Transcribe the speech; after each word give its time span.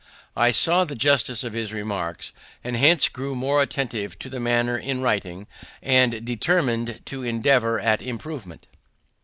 I 0.35 0.49
saw 0.49 0.83
the 0.83 0.95
justice 0.95 1.43
of 1.43 1.53
his 1.53 1.71
remarks, 1.71 2.33
and 2.63 2.75
thence 2.77 3.07
grew 3.07 3.35
more 3.35 3.61
attentive 3.61 4.17
to 4.17 4.31
the 4.31 4.39
manner 4.39 4.75
in 4.75 5.03
writing, 5.03 5.45
and 5.79 6.25
determined 6.25 7.01
to 7.05 7.21
endeavor 7.21 7.79
at 7.79 8.01
improvement. 8.01 8.65